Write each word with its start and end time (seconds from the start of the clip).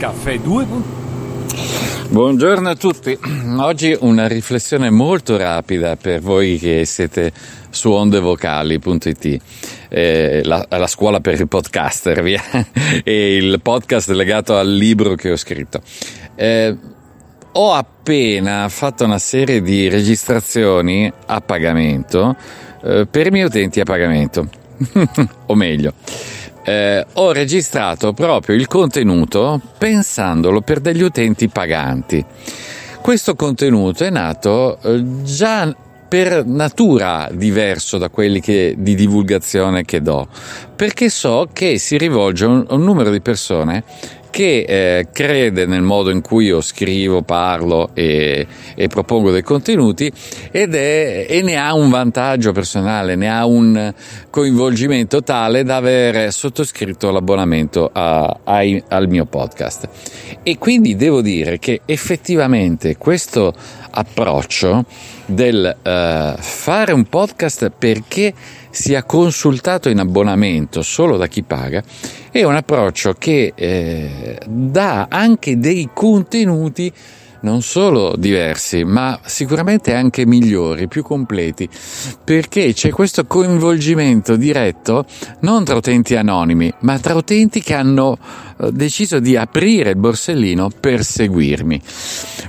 Caffè 0.00 0.38
2. 0.38 0.66
Buongiorno 2.08 2.70
a 2.70 2.74
tutti. 2.74 3.18
Oggi 3.58 3.94
una 4.00 4.26
riflessione 4.26 4.88
molto 4.88 5.36
rapida 5.36 5.96
per 5.96 6.22
voi 6.22 6.56
che 6.56 6.86
siete 6.86 7.30
su 7.68 7.90
ondevocali.it, 7.90 9.42
eh, 9.90 10.40
la, 10.42 10.64
la 10.70 10.86
scuola 10.86 11.20
per 11.20 11.38
i 11.38 11.46
podcaster, 11.46 12.22
via, 12.24 12.42
e 13.04 13.36
il 13.36 13.60
podcast 13.60 14.08
legato 14.08 14.56
al 14.56 14.72
libro 14.72 15.14
che 15.16 15.32
ho 15.32 15.36
scritto. 15.36 15.82
Eh, 16.34 16.74
ho 17.52 17.72
appena 17.74 18.70
fatto 18.70 19.04
una 19.04 19.18
serie 19.18 19.60
di 19.60 19.90
registrazioni 19.90 21.12
a 21.26 21.42
pagamento 21.42 22.34
eh, 22.82 23.06
per 23.06 23.26
i 23.26 23.30
miei 23.30 23.44
utenti 23.44 23.80
a 23.80 23.84
pagamento, 23.84 24.48
o 25.44 25.54
meglio, 25.54 25.92
eh, 26.70 27.04
ho 27.14 27.32
registrato 27.32 28.12
proprio 28.12 28.54
il 28.54 28.68
contenuto 28.68 29.60
pensandolo 29.76 30.60
per 30.60 30.78
degli 30.78 31.02
utenti 31.02 31.48
paganti. 31.48 32.24
Questo 33.02 33.34
contenuto 33.34 34.04
è 34.04 34.10
nato 34.10 34.78
eh, 34.80 35.02
già 35.24 35.74
per 36.08 36.44
natura 36.44 37.28
diverso 37.32 37.98
da 37.98 38.08
quelli 38.08 38.40
che, 38.40 38.74
di 38.76 38.94
divulgazione 38.94 39.84
che 39.84 40.00
do, 40.00 40.28
perché 40.74 41.08
so 41.08 41.48
che 41.52 41.78
si 41.78 41.96
rivolge 41.96 42.44
a 42.44 42.48
un, 42.48 42.66
un 42.68 42.82
numero 42.82 43.10
di 43.10 43.20
persone 43.20 43.84
che 44.30 44.64
eh, 44.66 45.08
crede 45.12 45.66
nel 45.66 45.82
modo 45.82 46.10
in 46.10 46.20
cui 46.20 46.46
io 46.46 46.60
scrivo, 46.60 47.22
parlo 47.22 47.90
e, 47.94 48.46
e 48.74 48.86
propongo 48.88 49.30
dei 49.30 49.42
contenuti 49.42 50.10
ed 50.50 50.74
è, 50.74 51.26
e 51.28 51.42
ne 51.42 51.56
ha 51.56 51.74
un 51.74 51.90
vantaggio 51.90 52.52
personale, 52.52 53.16
ne 53.16 53.30
ha 53.30 53.44
un 53.44 53.92
coinvolgimento 54.30 55.22
tale 55.22 55.64
da 55.64 55.76
aver 55.76 56.32
sottoscritto 56.32 57.10
l'abbonamento 57.10 57.90
a, 57.92 58.40
a, 58.44 58.60
al 58.88 59.08
mio 59.08 59.26
podcast. 59.26 59.88
E 60.42 60.58
quindi 60.58 60.96
devo 60.96 61.20
dire 61.20 61.58
che 61.58 61.80
effettivamente 61.84 62.96
questo 62.96 63.52
approccio 63.90 64.84
del 65.26 65.76
uh, 65.76 66.40
fare 66.40 66.92
un 66.92 67.04
podcast 67.04 67.70
perché 67.76 68.32
sia 68.70 69.04
consultato 69.04 69.88
in 69.88 69.98
abbonamento 69.98 70.82
solo 70.82 71.16
da 71.16 71.26
chi 71.26 71.42
paga 71.42 71.82
è 72.30 72.42
un 72.44 72.54
approccio 72.54 73.14
che 73.18 73.52
eh, 73.54 74.38
dà 74.46 75.06
anche 75.10 75.58
dei 75.58 75.90
contenuti 75.92 76.92
non 77.42 77.62
solo 77.62 78.14
diversi, 78.16 78.84
ma 78.84 79.18
sicuramente 79.24 79.94
anche 79.94 80.26
migliori, 80.26 80.88
più 80.88 81.02
completi, 81.02 81.68
perché 82.22 82.72
c'è 82.72 82.90
questo 82.90 83.24
coinvolgimento 83.24 84.36
diretto 84.36 85.06
non 85.40 85.64
tra 85.64 85.76
utenti 85.76 86.16
anonimi, 86.16 86.72
ma 86.80 86.98
tra 86.98 87.14
utenti 87.14 87.62
che 87.62 87.74
hanno 87.74 88.18
eh, 88.60 88.72
deciso 88.72 89.20
di 89.20 89.36
aprire 89.36 89.90
il 89.90 89.96
borsellino 89.96 90.70
per 90.80 91.04
seguirmi. 91.04 91.80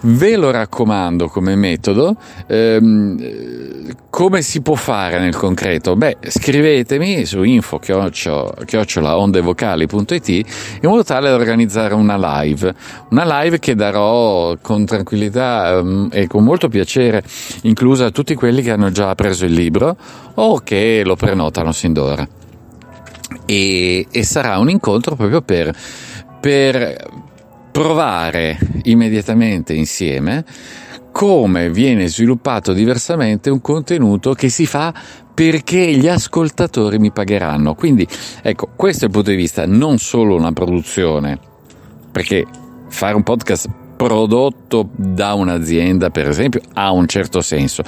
Ve 0.00 0.36
lo 0.36 0.52
raccomando 0.52 1.28
come 1.28 1.56
metodo. 1.56 2.14
Ehm, 2.46 3.96
come 4.10 4.42
si 4.42 4.60
può 4.62 4.74
fare 4.74 5.18
nel 5.18 5.34
concreto? 5.34 5.96
Beh, 5.96 6.18
scrivetemi 6.28 7.24
su 7.24 7.42
info 7.42 7.78
chiocciolaondevocali.it 7.78 10.28
in 10.28 10.44
modo 10.82 11.02
tale 11.02 11.30
da 11.30 11.34
organizzare 11.34 11.94
una 11.94 12.40
live, 12.40 12.74
una 13.10 13.42
live 13.42 13.58
che 13.58 13.74
darò 13.74 14.56
con 14.60 14.84
tranquillità 14.84 15.80
um, 15.80 16.08
e 16.12 16.28
con 16.28 16.44
molto 16.44 16.68
piacere, 16.68 17.22
inclusa 17.62 18.04
a 18.06 18.10
tutti 18.10 18.34
quelli 18.34 18.62
che 18.62 18.70
hanno 18.70 18.90
già 18.90 19.14
preso 19.14 19.46
il 19.46 19.52
libro 19.52 19.96
o 20.34 20.60
che 20.60 21.02
lo 21.04 21.16
prenotano 21.16 21.72
sin 21.72 21.92
d'ora. 21.92 22.26
E, 23.46 24.06
e 24.10 24.24
sarà 24.24 24.58
un 24.58 24.70
incontro 24.70 25.16
proprio 25.16 25.42
per, 25.42 25.74
per 26.40 27.26
provare 27.78 28.58
immediatamente 28.86 29.72
insieme 29.72 30.44
come 31.12 31.70
viene 31.70 32.08
sviluppato 32.08 32.72
diversamente 32.72 33.50
un 33.50 33.60
contenuto 33.60 34.32
che 34.32 34.48
si 34.48 34.66
fa 34.66 34.92
perché 35.32 35.92
gli 35.92 36.08
ascoltatori 36.08 36.98
mi 36.98 37.12
pagheranno. 37.12 37.76
Quindi, 37.76 38.04
ecco, 38.42 38.70
questo 38.74 39.04
è 39.04 39.06
il 39.06 39.12
punto 39.12 39.30
di 39.30 39.36
vista, 39.36 39.64
non 39.64 39.98
solo 39.98 40.34
una 40.34 40.50
produzione, 40.50 41.38
perché 42.10 42.44
fare 42.88 43.14
un 43.14 43.22
podcast 43.22 43.68
prodotto 43.98 44.88
da 44.94 45.34
un'azienda, 45.34 46.10
per 46.10 46.28
esempio, 46.28 46.60
ha 46.74 46.92
un 46.92 47.08
certo 47.08 47.40
senso. 47.40 47.82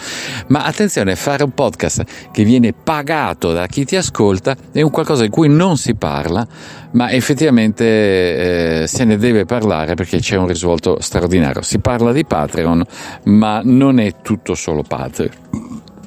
Ma 0.49 0.65
attenzione, 0.65 1.15
fare 1.15 1.45
un 1.45 1.53
podcast 1.53 2.05
che 2.33 2.43
viene 2.43 2.73
pagato 2.73 3.53
da 3.53 3.69
chi 3.69 3.85
ti 3.85 3.95
ascolta 3.95 4.57
è 4.73 4.83
un 4.83 4.91
qualcosa 4.91 5.23
di 5.23 5.29
cui 5.29 5.49
non 5.49 5.77
si 5.77 5.95
parla, 5.95 6.45
ma 6.93 7.13
effettivamente 7.13 8.83
eh, 8.83 8.87
se 8.89 9.05
ne 9.05 9.17
deve 9.17 9.45
parlare 9.45 9.95
perché 9.95 10.19
c'è 10.19 10.37
un 10.37 10.49
risvolto 10.49 11.01
straordinario. 11.01 11.63
Si 11.63 11.79
parla 11.79 12.11
di 12.13 12.25
Patreon, 12.25 12.85
ma 13.27 13.61
non 13.63 14.01
è 14.01 14.17
tutto 14.21 14.55
solo 14.57 14.83
Patreon. 14.83 15.31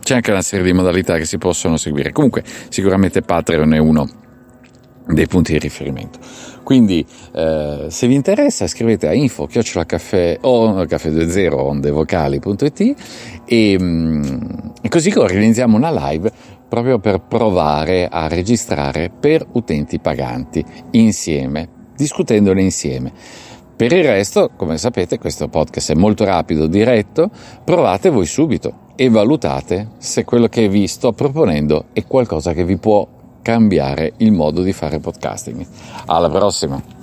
C'è 0.04 0.16
anche 0.16 0.32
una 0.32 0.42
serie 0.42 0.66
di 0.66 0.74
modalità 0.74 1.16
che 1.18 1.24
si 1.24 1.38
possono 1.38 1.78
seguire. 1.78 2.12
Comunque, 2.12 2.44
sicuramente 2.68 3.22
Patreon 3.22 3.74
è 3.74 3.78
uno 3.78 4.10
dei 5.14 5.28
punti 5.28 5.54
di 5.54 5.60
riferimento. 5.60 6.20
Quindi 6.64 7.06
eh, 7.34 7.86
se 7.90 8.08
vi 8.08 8.16
interessa 8.16 8.68
scrivete 8.68 9.08
a 9.08 9.14
info 9.14 9.46
chiocciolacaffè 9.46 10.40
o 10.42 10.84
caffè20 10.84 11.54
ondevocali.it 11.54 12.96
e, 13.46 13.78
mm, 13.80 14.24
e 14.82 14.90
così 14.90 15.12
organizziamo 15.16 15.76
una 15.76 16.10
live 16.10 16.32
proprio 16.68 17.00
per 17.00 17.22
provare 17.22 18.08
a 18.08 18.28
registrare 18.28 19.12
per 19.12 19.46
utenti 19.52 20.00
paganti 20.00 20.66
insieme, 20.92 21.68
discutendone 21.96 22.62
insieme. 22.62 23.12
Per 23.76 23.92
il 23.92 24.04
resto, 24.04 24.52
come 24.56 24.78
sapete, 24.78 25.20
questo 25.20 25.50
podcast 25.50 25.92
è 25.92 25.96
molto 25.96 26.24
rapido, 26.24 26.68
diretto, 26.68 27.30
provate 27.64 28.10
voi 28.10 28.26
subito 28.26 28.92
e 28.96 29.10
valutate 29.10 29.90
se 29.98 30.24
quello 30.24 30.48
che 30.48 30.68
vi 30.70 30.88
sto 30.88 31.12
proponendo 31.12 31.86
è 31.94 32.06
qualcosa 32.06 32.54
che 32.54 32.64
vi 32.64 32.78
può 32.78 33.08
cambiare 33.44 34.14
il 34.18 34.32
modo 34.32 34.64
di 34.64 34.74
fare 34.74 35.00
podcasting. 35.00 35.64
Alla 36.08 36.30
prossima! 36.30 37.03